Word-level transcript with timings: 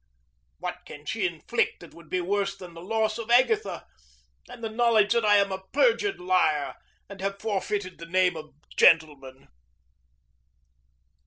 What 0.57 0.77
can 0.87 1.05
she 1.05 1.27
inflict 1.27 1.83
which 1.83 1.91
would 1.93 2.09
be 2.09 2.21
worse 2.21 2.57
than 2.57 2.73
the 2.73 2.81
loss 2.81 3.19
of 3.19 3.29
Agatha, 3.29 3.85
and 4.49 4.63
the 4.63 4.69
knowledge 4.71 5.13
that 5.13 5.23
I 5.23 5.37
am 5.37 5.51
a 5.51 5.61
perjured 5.73 6.19
liar, 6.19 6.73
and 7.07 7.21
have 7.21 7.39
forfeited 7.39 7.99
the 7.99 8.07
name 8.07 8.35
of 8.35 8.49
gentleman? 8.75 9.47